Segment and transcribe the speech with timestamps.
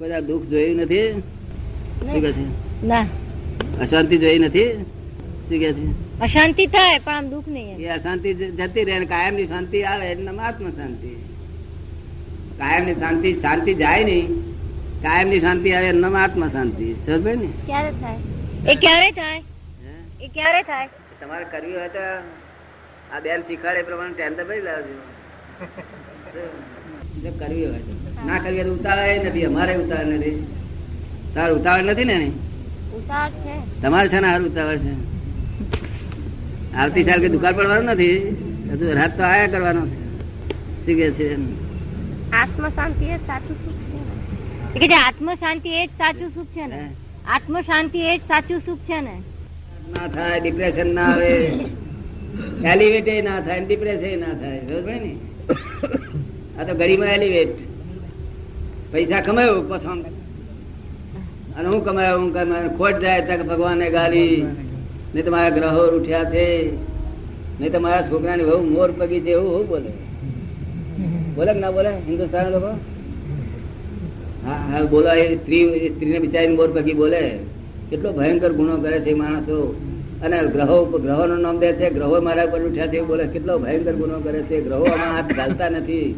[0.00, 1.22] બધા દુઃખ જોયું નથી?
[2.00, 2.44] શું કે છે?
[2.86, 3.06] ના.
[3.80, 4.72] અશાંતિ જોઈ નથી?
[5.48, 5.86] શું કે છે?
[6.20, 10.38] અશાંતિ થાય પણ આમ દુઃખ નહીં એ અશાંતિ જતી રહે કાયમ કાયમની શાંતિ આવે એટલે
[10.38, 11.08] આત્મ શાંતિ.
[12.58, 14.28] કાયમની શાંતિ શાંતિ જાય નહીં.
[15.02, 16.94] કાયમની શાંતિ આવે એમ આત્મ શાંતિ.
[17.06, 17.48] સમજ ને?
[17.66, 18.18] ક્યારે થાય?
[18.68, 19.42] એ ક્યારે થાય?
[20.20, 20.88] એ ક્યારે થાય?
[21.20, 22.06] તમારે કર્યું હોય તો
[23.12, 24.94] આ બેન શીખવાડે એ પ્રમાણે ટેન્ડર ભરી લાવજો
[27.38, 27.82] કરવી હોય
[28.26, 30.46] ના કરવી તો ઉતાવળ નથી અમારે ઉતાવળ નથી.
[31.34, 32.32] તાર ઉતાવળ નથી ને?
[33.82, 34.94] તમારે છે ને હાર ઉતાવળ છે.
[36.74, 38.16] આવતી સાલ કે દુકાન પડવાનું નથી.
[38.72, 40.06] હજુ રાત તો આયા કરવાનો છે.
[40.84, 41.26] શું કે છે
[42.32, 43.80] આત્મ શાંતિ એ સાચું સુખ
[44.72, 46.90] છે કે જે આત્મ શાંતિ એ જ સાચું સુખ છે ને?
[47.26, 49.22] આત્મ શાંતિ એ જ સાચું સુખ છે ને.
[49.90, 51.32] ના થાય ડિપ્રેશન ના આવે.
[52.64, 54.60] એલિવેટ ના થાય ડિપ્રેશન ના થાય.
[54.60, 55.16] સમજ ને?
[56.58, 57.58] આ તો ગરીમાં એલિવેટ
[58.92, 60.04] પૈસા કમાયો પસંદ.
[61.56, 62.20] અને હું કમાયો?
[62.20, 62.68] હું કમાયો?
[62.68, 64.46] ખોટ જાય તક ભગવાને ગાલી.
[65.14, 66.76] નહીં તમારા મારા ગ્રહો ઉઠ્યા છે.
[67.60, 69.90] નહીં તમારા છોકરાની બહુ મોર પગી છે એવું હું બોલે?
[71.34, 72.80] બોલે ના બોલે હિન્દુસ્તાન લોકો?
[74.46, 75.12] હા હા, બોલો.
[75.12, 77.38] એ સ્ત્રી સ્ત્રીને બિચારીને મોર પગી બોલે.
[77.90, 79.80] કેટલો ભયંકર ગુનો કરે છે માણસો.
[80.22, 81.90] અને ગ્રહો ગ્રહોનું નામ દે છે.
[81.90, 83.00] ગ્રહો મારા ઉપર ઉઠ્યા છે.
[83.00, 84.60] બોલે કેટલો ભયંકર ગુનો કરે છે.
[84.60, 86.14] ગ્રહો આમાં હાથ ગાલતા નથી.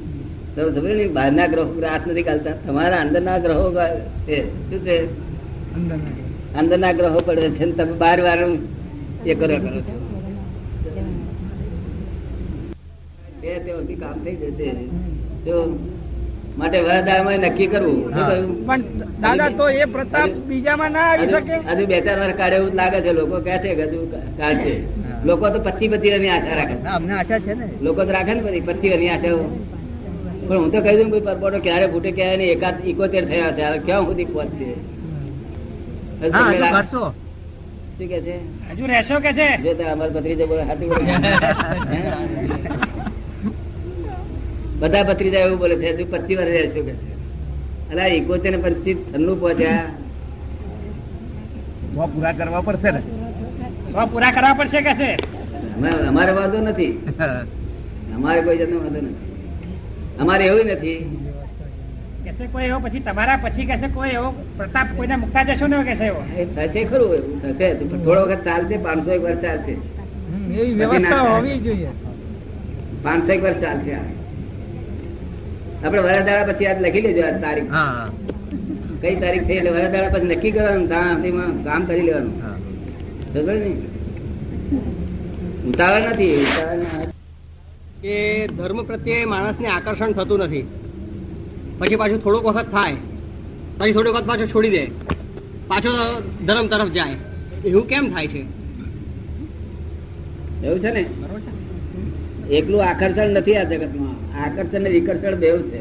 [0.57, 3.65] તમે સમજો ને, બહારના ગ્રહો હાથ નથી ઘાલતા તમારા અંદરના ગ્રહો
[4.25, 4.39] છે.
[4.71, 4.99] શું છે?
[6.55, 8.39] અંદરના ગ્રહો પડે છે ને તમે બાર વાર
[9.27, 9.97] એ કર્યા કરો છો.
[13.43, 14.69] તે કામ થઈ જશે.
[15.45, 15.55] જો
[16.59, 17.98] માટે વરદાનમાં નક્કી કરવું.
[18.06, 18.47] શું કહ્યું?
[18.67, 18.83] પણ
[19.23, 21.56] દાદા તો એ પ્રતાપ બીજામાં ના આવી શકે?
[21.69, 23.12] હજુ બે ચાર વાર કાઢે એવું લાગે છે.
[23.12, 24.01] લોકો કહે છે હજુ
[24.39, 24.75] કાઢશે.
[25.25, 27.67] લોકો તો પચી પચી ની આશા રાખે અમને આશા છે ને.
[27.81, 29.36] લોકો તો રાખે ને બધી પચી ની આશા.
[30.48, 32.53] પણ હું તો કહી દઉં ભાઈ પરપોટો ક્યારે ફૂટે ક્યારે નહીં.
[32.53, 33.62] એકાદ ઇકોતેર થયા છે.
[33.64, 34.69] હવે ક્યાં સુધી પહોંચશે
[37.98, 38.36] શું કે છે?
[38.70, 39.48] હજુ રહેશો કે છે?
[39.59, 40.91] જો તે પત્રી બોલે હાથી?
[44.80, 47.12] બધા ભત્રીજા એવું બોલે છે હજુ પચીસ વર્ષ રહેશું કે છે?
[47.92, 49.84] અલા ઇકોતેર ને પચીસ છન્નું પહોંચ્યા.
[52.14, 53.00] પૂરા કરવા પડશે ને?
[54.12, 55.11] પૂરા કરવા પડશે કે છે?
[56.08, 56.92] અમારે વાંધો નથી.
[58.16, 59.27] અમારે કોઈ જાતનો વાંધો નથી.
[60.20, 60.98] અમારે એવું નથી.
[62.52, 66.20] કોઈ એવો પછી તમારા પછી કે કોઈ એવો પ્રતાપ કોઈને મુકતા જશો ને કે એવો?
[66.56, 67.66] થશે ખરું એવું થશે.
[68.05, 69.72] થોડો વખત ચાલશે પાંચસો એક વર્ષ ચાલશે.
[69.72, 71.90] એવી વ્યવસ્થા હોવી જોઈએ.
[73.02, 74.05] પાંચસો એક વર્ષ ચાલશે આ.
[75.84, 77.68] આપણે વરસદાડા પછી આજ લખી લેજો આ તારીખ.
[77.77, 78.05] હા
[79.02, 81.16] કઈ તારીખ થઈ એટલે વરસદાડા પછી નક્કી કરવાનું ત્યાં
[81.66, 82.34] કામ કરી લેવાનું.
[83.33, 83.72] ખબર ને
[85.70, 86.83] ઉતાવળ નથી ઉતાવળ
[88.02, 88.16] કે
[88.56, 90.66] ધર્મ પ્રત્યે માણસને આકર્ષણ થતું નથી.
[91.78, 92.98] પછી પાછું થોડુંક વખત થાય.
[93.78, 94.84] પછી થોડીક વખત પાછો છોડી દે.
[95.70, 95.90] પાછો
[96.46, 97.16] ધર્મ તરફ જાય.
[97.68, 98.42] એવું કેમ થાય છે?
[100.66, 101.02] એવું છે ને?
[102.58, 104.08] એકલું આકર્ષણ નથી આ જગતમાં.
[104.45, 105.81] આકર્ષણ ને વિકર્ષણ બેવ છે.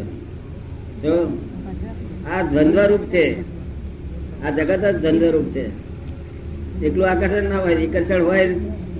[1.01, 1.41] જો
[2.31, 3.41] આ દ્વંદ્વ રૂપ છે.
[4.45, 5.87] આ જગત જ દ્વંદ્વ રૂપ છે.
[6.85, 8.47] એકલું આકર્ષણ ના હોય, વિકર્ષણ હોય,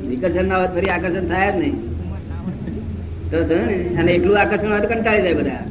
[0.08, 1.76] વિકર્ષણ ના હોય, ફરી આકર્ષણ થાય જ નહીં.
[3.32, 5.64] તો છે અને એકલું આકર્ષણ હોય તો કંટાળી જાય બધા.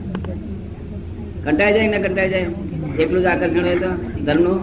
[1.45, 2.47] કંટાળી જાય ને કંટાળી જાય?
[2.99, 3.91] એકલું જ આકર્ષણ હોય તો
[4.25, 4.59] ધર્મનું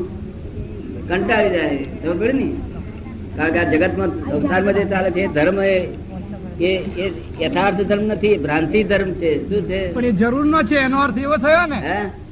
[1.07, 1.77] કંટાળી જાય.
[2.03, 2.53] ખબર પડે ને?
[3.37, 5.87] કારણ કે આ જગતમાં સંસારમાં જે ચાલે છે ધર્મ એ
[6.59, 7.05] એ એ
[7.41, 9.31] યથાર્થ ધર્મ નથી ભ્રાંતિ ધર્મ છે.
[9.49, 9.81] શું છે?
[9.89, 11.79] પણ એ જરૂર નો છે એનો અર્થ એવો થયો ને?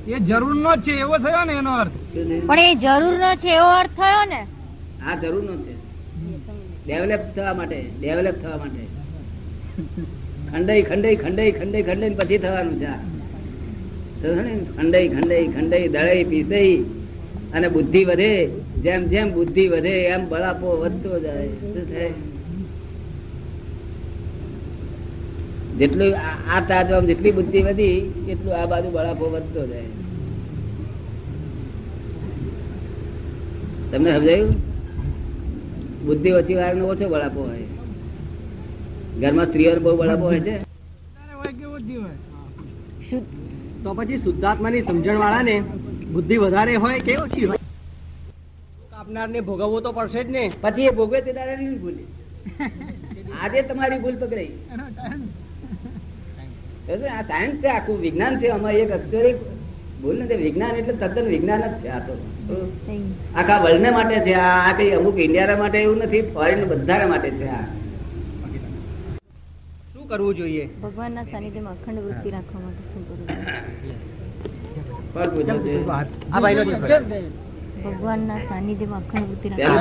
[0.07, 1.95] એ જરૂર નો છે એવો થયો ને એનો અર્થ?
[2.47, 4.41] પણ એ જરૂર નો છે એવો અર્થ થયો ને?
[5.01, 5.73] આ જરૂર નો છે.
[6.85, 8.83] ડેવલપ થવા માટે ડેવલપ થવા માટે.
[10.49, 12.89] ખંડાઈ ખંડાઈ ખંડાઈ ખંડાઈ ખંડાઈ પછી થવાનું છે
[14.21, 16.75] ખંડઈ ખંડઈ ખંડઈ ને ખંડાઈ ખંડાઈ ખંડાઈ દળાઈ પીસાઈ
[17.53, 18.31] અને બુદ્ધિ વધે.
[18.83, 21.49] જેમ જેમ બુદ્ધિ વધે એમ બળાપો વધતો જાય.
[21.63, 22.13] શું થાય?
[25.77, 27.97] જેટલું આ- આ તાજો જેટલી બુદ્ધિ વધી
[28.29, 29.83] એટલું આ બાજુ બળાપો વધતો જાય.
[33.91, 34.49] તમને સમજાયું?
[36.05, 37.63] બુદ્ધિ ઓછી વાળાનો ઓછો બળાપો હોય.
[39.22, 40.59] ઘરમાં સ્ત્રીઓ બહુ બળાપો હોય છે?
[43.84, 45.63] તો પછી શુદ્ધાત્માની સમજણ વાળાને
[46.11, 47.57] બુદ્ધિ વધારે હોય કે ઓછી હોય?
[48.93, 50.51] આપનારને ભોગવવો તો પડશે જ ને.
[50.61, 52.05] પછી એ ભોગવે તે દાડે નહીં ભૂલી.
[53.41, 54.51] આજે તમારી ભૂલ પકડાઈ?
[56.89, 59.37] આ સાયન્સ છે આખું વિજ્ઞાન છે આમાં એક અક્ષર એક
[60.01, 60.35] ભૂલ નથી.
[60.35, 62.13] વિજ્ઞાન એટલે તદ્દન વિજ્ઞાન જ છે આ તો.
[63.35, 67.29] આખા વર્લ્ડ માટે છે આ આ કઈ અમુક ઇન્ડિયા માટે એવું નથી ફોરેન બધા માટે
[67.29, 67.66] છે આ.
[69.93, 70.66] શું કરવું જોઈએ?
[70.83, 73.27] ભગવાનના સાનિધ્યમાં અખંડ વૃત્તિ રાખવા માટે શું કરવું.
[77.85, 79.29] ભગવાનના સાનિધ્યમાં અખંડ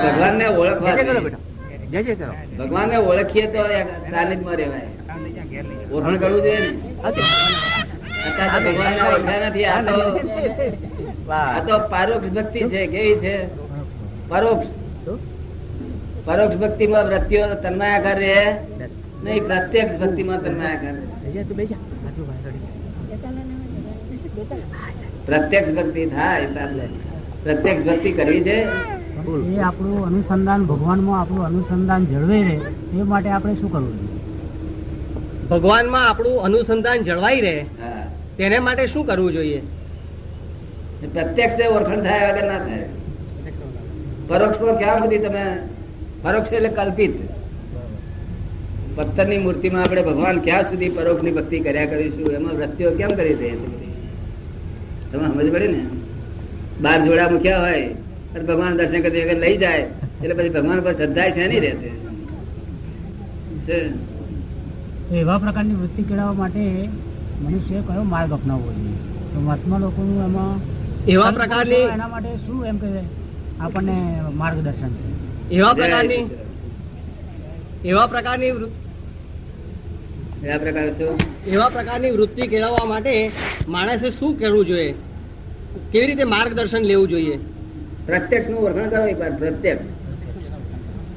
[0.04, 2.14] ભગવાનને ઓળખવા જોઈએ.
[2.14, 3.60] કરો ભગવાનને ઓળખીએ તો
[4.12, 4.88] સાનિધ્યમાં રહેવાય.
[5.92, 6.89] ઓળખ કરવું જોઈએ
[11.86, 13.46] પરોક્ષ ભક્તિ છે કેવી છે?
[14.28, 14.66] પરોક્ષ.
[16.24, 18.52] પરોક્ષ ભક્તિમાં વૃત્તિઓ તન્માયાકાર રહે
[19.24, 21.00] નહીં પ્રત્યક્ષ ભક્તિમાં તન્માયા કરે.
[25.26, 26.46] પ્રત્યક્ષ ભક્તિ થાય.
[27.44, 28.66] પ્રત્યક્ષ ભક્તિ કરવી છે.
[29.46, 32.60] એ આપણું અનુસંધાન ભગવાનમાં આપણું અનુસંધાન જળવાઈ રહે.
[32.98, 34.09] એ માટે આપણે શું કરવું જોઈએ?
[35.50, 37.64] ભગવાનમાં આપણું અનુસંધાન જળવાઈ રહે.
[38.36, 39.62] તેને માટે શું કરવું જોઈએ?
[41.14, 42.88] પ્રત્યક્ષ ઓળખણ થાય વગર ના થાય.
[44.28, 45.58] પરોક્ષમાં ક્યાં સુધી તમે
[46.22, 47.10] પરોક્ષ એટલે કલ્પિત.
[48.96, 53.50] પથ્થરની મૂર્તિમાં આપણે ભગવાન ક્યાં સુધી પરોક્ષની ભક્તિ કર્યા કરીશું એમાં વૃત્તિઓ કેમ કરી દે
[55.12, 55.86] તમે સમજ પડે ને?
[56.80, 57.82] બાર જોડા મૂક્યા હોય
[58.34, 61.90] અને ભગવાન દર્શન કરી વગર લઈ જાય એટલે પછી ભગવાન પર શ્રદ્ધા છે નહીં રહેતી?
[63.66, 64.09] છે.
[65.10, 66.64] તો એવા પ્રકારની વૃત્તિ કેળવવા માટે
[67.40, 68.96] મનુષ્યએ કયો માર્ગ અપનાવવો જોઈએ?
[69.34, 70.60] તો મહાત્મા લોકોનું એમાં
[71.08, 72.90] એવા પ્રકારની એના માટે શું એમ કે
[73.60, 73.96] આપણને
[74.34, 75.08] માર્ગદર્શન છે.
[75.54, 76.22] એવા પ્રકારની
[77.84, 78.46] એવા પ્રકારની
[80.42, 80.88] એવા પ્રકાર
[81.46, 83.30] એવા પ્રકારની વૃત્તિ કેળવવા માટે
[83.68, 84.92] માણસે શું કરવું જોઈએ?
[85.92, 87.36] કેવી રીતે માર્ગદર્શન લેવું જોઈએ?
[88.06, 89.99] પ્રત્યક્ષનું ઓળખાણ કરો એકવાર પ્રત્યક્ષ.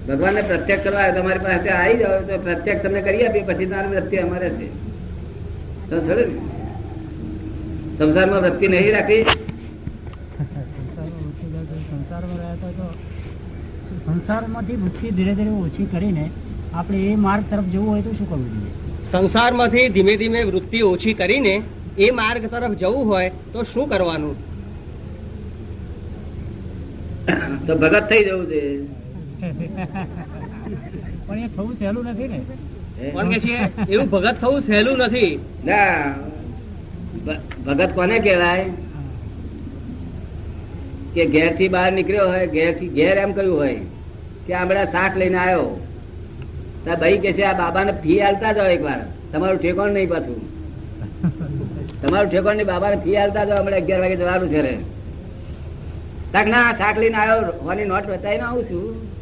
[0.07, 3.91] ભગવાનને પ્રત્યક્ષ કરવા આવે, તમારી પાસે આવી જાવ તો પ્રત્યક્ષ તમને કરી આપીએ પછી તમારી
[3.93, 4.67] વૃત્તિ અમારે છે.
[5.89, 6.25] સમજ ને?
[7.97, 9.21] સંસારમાં વૃત્તિ નહીં રાખી
[10.75, 12.87] સંસારમાં વૃત્તિ જાય તો સંસારમાં રહ્યા તો
[14.07, 16.25] સંસારમાંથી વૃત્તિ ધીરે ધીરે ઓછી કરીને
[16.73, 18.71] આપણે એ માર્ગ તરફ જવું હોય તો શું કરવું જોઈએ?
[19.11, 21.55] સંસારમાંથી ધીમે ધીમે વૃત્તિ ઓછી કરીને
[21.97, 24.35] એ માર્ગ તરફ જવું હોય તો શું કરવાનું?
[27.67, 28.73] તો ભગત થઈ જવું જોઈએ.
[31.27, 32.39] પણ એ થવું સહેલું નથી ને.
[33.11, 33.55] કોણ કે છે?
[33.91, 35.39] એવું ભગત થવું સહેલું નથી.
[35.65, 36.15] ના.
[37.65, 38.65] ભગત કોને કહેવાય?
[41.15, 43.79] કે ઘેરથી બહાર નીકળ્યો હોય ઘેરથી ઘેર એમ કહ્યું હોય
[44.47, 45.67] કે આમળા શાક લઈને આવ્યો.
[46.85, 48.99] તા ભાઈ કે છે આ બાબાને ફી હાલતા જાઓ એકવાર.
[49.31, 50.41] તમારું ઠેકોણ નહીં પાછું.
[52.01, 53.59] તમારું ઠેકોણ નહીં બાબાને ફી હાલતા જાઓ.
[53.63, 54.75] હમણાં અગિયાર વાગે જવાનું છે રે.
[56.33, 59.12] તાક ના શાક લઈને આવ્યો હોની નોટ બતાવીને આવું છું.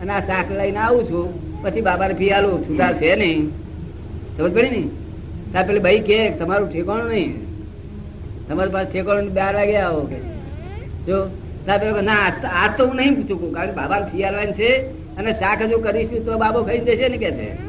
[0.00, 1.46] અને આ શાક લઈને આવું છું.
[1.62, 3.48] પછી બાબાને ફી હાલું છૂટા છે નહીં.
[4.38, 4.88] સમજ પડી ને?
[5.52, 7.46] તાર પેલી ભાઈ કે તમારું ઠેકાણું નહીં.
[8.48, 10.00] તમારી પાસે ઠેકાણું બાર વાગે આવો.
[10.00, 10.16] કે
[11.06, 11.26] જો?
[11.66, 14.76] તા પેલો ના આજ તો- હું નહીં ચૂકું કારણ કે બાબાને ફી હાલવાની છે
[15.16, 17.66] અને શાક હજુ કરીશું તો બાબો ખાઈ દેશે ને કે છે.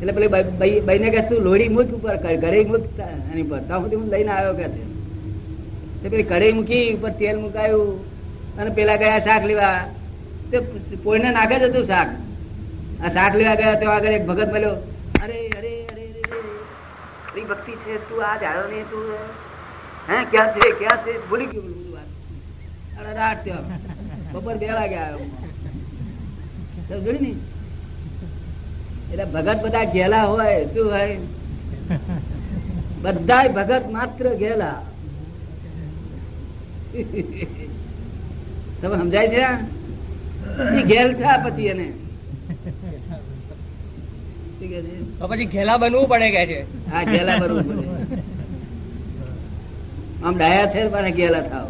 [0.00, 2.80] એટલે પેલી બાઈ- બાઈ બાઈને કે તું લોહી મૂક ઉપર, ઘરે મૂક
[3.32, 4.92] એની પર ત્યાં સુધી હું લઈને આવ્યો કે છે.
[6.08, 8.04] પેલી કઢાઈ મૂકી, ઉપર તેલ મુકાયું
[8.56, 9.88] અને પેલા ગયા શાક લેવા.
[10.52, 10.58] તે
[11.04, 12.08] પોઈને નાખે જ હતું શાક?
[13.04, 14.74] આ શાક લેવા ગયા તો આગળ એક ભગત મળ્યો,
[15.22, 16.04] અરે અરે અરે
[17.28, 19.04] અરે ભક્તિ છે, તું આજ આવ્યો નહીં તું,
[20.08, 20.16] હે?
[20.30, 21.12] ક્યાં છે ક્યાં છે?
[21.28, 22.10] ભૂલી ગયું બધું વાત.
[22.98, 23.66] અરે રાત ત્યાં
[24.32, 25.20] બપોર બે વાગે આવ્યો
[26.88, 27.32] તો જોયું ને?
[29.10, 31.16] એટલે ભગત બધા ઘેલા હોય, શું હોય?
[33.02, 34.78] બધાય ભગત માત્ર ઘેલા
[38.80, 39.42] તમે સમજાય છે?
[40.78, 41.86] એ ઘેલ થયા પછી એને.
[45.20, 46.58] પછી ઘેલા બનવું પડે કે છે?
[46.90, 47.84] હા ઘેલા બનવું પડે.
[50.24, 51.68] આમ ડાયા છે પાછા ઘેલા થાવ.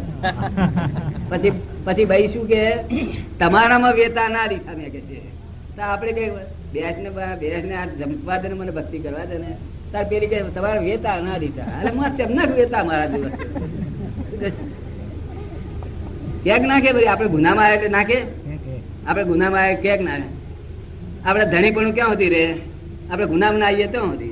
[1.31, 1.52] પછી
[1.87, 2.61] પછી ભાઈ શું કે
[3.41, 5.19] તમારામાં વેતા ના દીઠા મેં કે છે.
[5.76, 6.25] તો આપણે કે
[6.73, 7.11] બેસ ને
[7.41, 9.50] બેસ ને આ જમવા દે ને મને ભક્તિ કરવા દે ને.
[9.93, 13.33] તાર પેલી કે તમારે વેતા ના દીઠા એટલે માં ચમનક વેતા મારા દિવસ.
[16.45, 18.19] ક્યાંક નાખે ભાઈ આપણે ગુનામાં આવે એટલે નાખે?
[19.06, 20.11] આપણે ગુનામાં આવે ક્યાંક ના
[21.25, 22.54] આપણે ધણી પણ ક્યાં સુધી રે
[23.11, 24.28] આપણે ગુનામ ના આવીએ ત્યાં સુધી.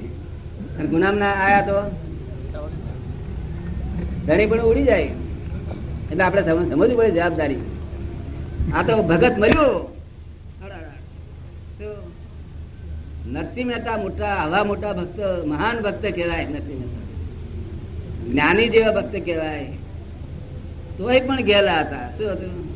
[0.79, 1.91] અને ગુનામ ના આયા તો
[4.27, 5.11] ધણી પણ ઉડી જાય.
[6.11, 7.57] એટલે આપણે સમ- સમજવું પડે જવાબદારી.
[8.75, 9.97] આ તો ભગત મળ્યો
[13.27, 17.00] નરસિંહ મહેતા મોટા, આવા મોટા ભક્ત, મહાન ભક્ત કહેવાય નરસિંહ મહેતા.
[18.31, 19.73] જ્ઞાની જેવા ભક્ત કહેવાય.
[20.99, 22.11] તોય પણ ગયેલા હતા.
[22.19, 22.70] શું હતું?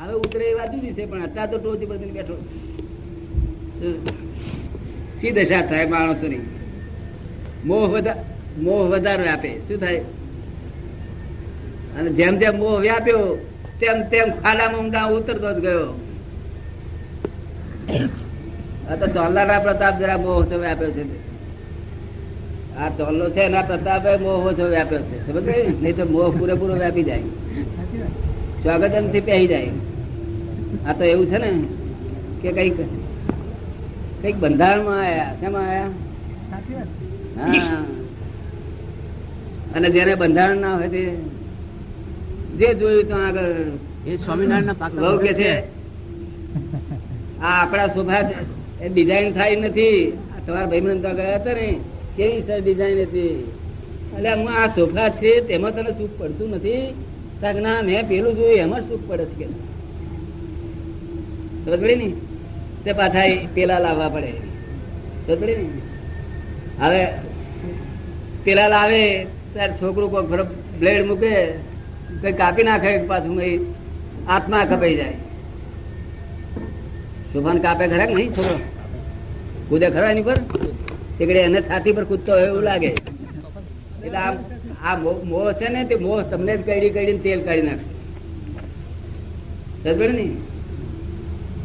[0.00, 3.90] હવે ઉતરે એ વાત જુદી છે, પણ અત્યારે તો ટોચી બધી બેઠો છે.
[5.20, 5.32] શું?
[5.34, 6.44] દશા થાય માણસોની?
[7.64, 8.20] મોહ વધારે
[8.64, 10.02] મોહ વધારે વ્યાપે શું થાય?
[11.98, 13.22] અને જેમ જેમ મોહ વ્યાપ્યો,
[13.80, 15.88] તેમ તેમ ખાડામાં ઊંડા ઉતરતો જ ગયો.
[18.88, 21.04] આ તો ચોલ્લાના પ્રતાપ જરા મોહ છે વ્યાપ્યો છે.
[22.78, 25.16] આ ચોલ્લો છે એના પ્રતાપે મોહ ઓછો વ્યાપ્યો છે.
[25.26, 25.48] સમજ
[25.82, 27.28] નહીં તો મોહ પૂરેપૂરો વ્યાપી જાય.
[28.66, 29.70] સ્વાગતમથી પહેરી જાય.
[30.86, 31.50] આ તો એવું છે ને
[32.42, 32.76] કે કંઈક
[34.22, 35.34] કંઈક બંધારણમાં આયા.
[35.40, 35.90] શેમાં આયા?
[37.38, 37.84] હા.
[39.74, 41.16] અને જેને બંધારણ ના હોય તે
[42.56, 43.54] જે જોયું તો આગળ
[44.06, 45.52] એ સ્વામિનારાયણ બહુ કે છે.
[47.40, 48.36] આ આપણા સોફા છે,
[48.84, 50.12] એ ડિઝાઇન સારી નથી.
[50.12, 51.80] આ તમારા ભાઈ તો ગયા હતા ને
[52.16, 53.52] કેવી સર ડિઝાઇન હતી.
[54.16, 56.94] એટલે હું આ સોફા છે તેમાં તને સુખ પડતું નથી.
[57.42, 59.44] ના, મેં પેલું જોયું, એમાં સુખ પડે છે કે
[61.64, 62.12] સમજ ને?
[62.84, 63.22] તે પાછા
[63.54, 64.32] પેલા લાવવા પડે.
[65.26, 65.56] સમજ ને?
[66.80, 67.06] હવે
[68.44, 70.44] પેલા લાવે ત્યારે છોકરું કોઈ
[70.78, 71.46] બ્લેડ મૂકે,
[72.22, 73.58] કઈ કાપી નાખે, પાછું કઈ
[74.28, 75.12] આત્મા કપાઈ જાય.
[77.32, 78.58] શુભાન કાપે ખરા નહીં, છોકરો?
[79.68, 80.38] કૂદે ખરા એની પર?
[81.20, 82.86] એકડે એને છાતી પર કૂદતો હોય એવું લાગે.
[82.86, 84.32] એટલે આ
[84.86, 87.84] આ મોહ- છે ને તે મોહ તમને જ કઈડી કઈડીને તેલ કાઢી નાખે.
[89.82, 90.26] સદગર ને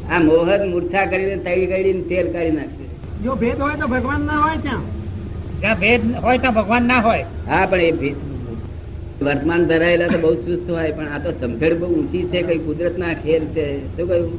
[0.09, 2.85] આ મોહ જ મૂર્છા કરીને તળી કાઢીને તેલ કાઢી નાખશે.
[3.23, 4.83] જો ભેદ હોય તો ભગવાન ના હોય ત્યાં.
[5.61, 7.25] જ્યાં ભેદ હોય તો ભગવાન ના હોય.
[7.47, 8.15] હા પણ એ ભેદ
[9.21, 12.97] વર્તમાન ધરાયેલા તો બહુ ચુસ્ત હોય પણ આ તો સંભેળ બહુ ઊંચી છે કઈ કુદરત
[12.97, 13.95] ના ખેલ છે.
[13.97, 14.31] શું કહ્યું?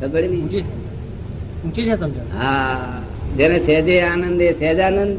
[0.00, 2.38] ખબર ઊંચી છે સમજણ.
[2.38, 3.00] હા
[3.36, 5.18] જેને સહેજે આનંદે સહેજાનંદ.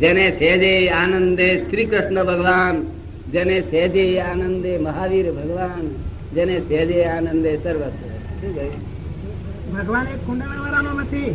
[0.00, 2.76] જેને સહેજે આનંદે શ્રી કૃષ્ણ ભગવાન
[3.32, 5.86] જેને સહેજે આનંદે મહાવીર ભગવાન
[6.34, 8.08] જેને સહેજે આનંદે સર્વસ્વ.
[8.40, 8.52] શું
[9.72, 11.30] ભગવાન એક કુંડાળા વાળાનો નથી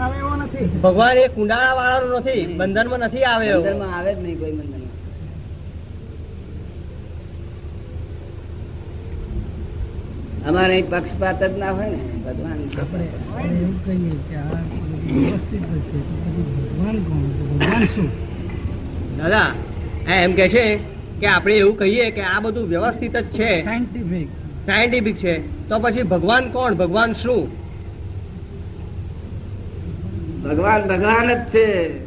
[0.00, 0.66] આવે નથી.
[0.66, 3.62] ભગવાન એ કુંડાળા વાળાનો નથી બંધનમાં નથી આવે એવો.
[3.62, 4.77] બંધનમાં આવે જ નહીં કોઈ બંધનમાં
[10.48, 14.60] અમારે અહીં પક્ષપાત જ ના હોય ને ભગવાન એવું કહીએ કે આ
[15.14, 15.98] વ્યવસ્થિત છે
[16.56, 18.08] ભગવાન કોણ ભગવાન શું?
[19.18, 19.48] દાદા
[20.08, 20.76] હા એમ કે છે
[21.20, 23.64] કે આપણે એવું કહીએ કે આ બધું વ્યવસ્થિત જ છે.
[23.64, 24.28] સાયન્ટિફિક
[24.66, 25.68] સાયન્ટિફિક છે.
[25.68, 26.74] તો પછી ભગવાન કોણ?
[26.74, 27.48] ભગવાન શું?
[30.42, 31.98] ભગવાન ભગવાન જ છે.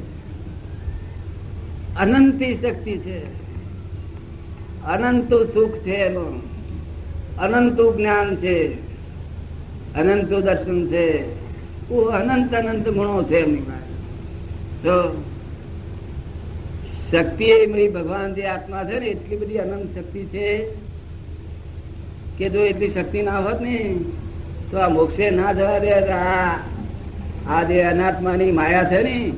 [1.95, 3.19] અનંતી શક્તિ છે.
[4.83, 6.60] અનંત સુખ છે એનું.
[7.41, 8.57] અનંતું જ્ઞાન છે.
[9.95, 11.07] અનંતું દર્શન છે.
[12.13, 13.93] અનંત અનંત ગુણો છે એમની પાસે.
[14.83, 14.95] તો
[17.11, 20.47] શક્તિ એ મળી ભગવાન જે આત્મા છે ને, એટલી બધી અનંત શક્તિ છે
[22.37, 23.75] કે જો એટલી શક્તિ ના હોત ને,
[24.71, 25.91] તો આ મોક્ષે ના જવા દે.
[27.47, 29.31] આ જે અનાત્માની માયા છે ને,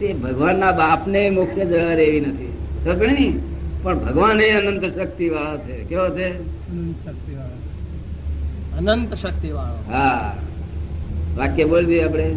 [0.00, 2.52] તે ભગવાનના બાપને મોક્ષે જવા દેવી નથી.
[2.84, 3.26] ખબર ને
[3.84, 5.84] પણ ભગવાન એ અનંત શક્તિ વાળો છે.
[5.84, 6.28] કેવો છે?
[6.38, 10.36] અનંત શક્તિ વાળા અનંત શક્તિ વાળો હા.
[11.36, 12.36] વાક્ય બોલ દઈએ આપણે?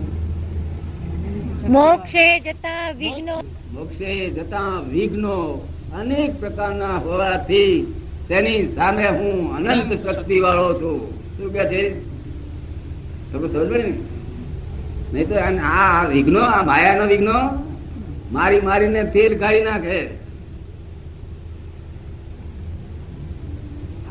[1.69, 3.43] મોક્ષે જતા વિઘ્નો.
[3.71, 5.67] મોક્ષે જતા વિઘ્નો
[5.99, 7.93] અનેક પ્રકારના હોવાથી
[8.27, 11.11] તેની સામે હું અનંત શક્તિ વાળો છું.
[11.37, 11.99] શું કે છે?
[13.33, 13.93] તમે સમજ ને?
[15.13, 17.63] નહીં તો આ- આ વિઘ્નો આ માયાનો વિઘ્નો
[18.31, 20.26] મારી મારીને તેલ કાઢી નાખે.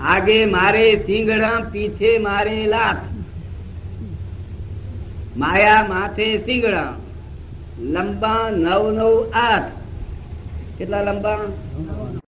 [0.06, 3.00] આગે મારે સિંગડા પીછે મારે લાત.
[5.36, 6.92] માયા માથે સિંગડા,
[7.94, 9.12] લંબા નવ નવ
[9.46, 9.70] આઠ
[10.78, 11.40] કેટલા લંબા?